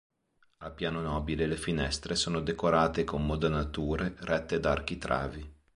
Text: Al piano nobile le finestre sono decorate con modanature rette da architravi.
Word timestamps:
Al 0.63 0.73
piano 0.73 0.99
nobile 0.99 1.45
le 1.45 1.55
finestre 1.57 2.15
sono 2.15 2.39
decorate 2.41 3.03
con 3.03 3.23
modanature 3.23 4.15
rette 4.21 4.59
da 4.59 4.71
architravi. 4.71 5.55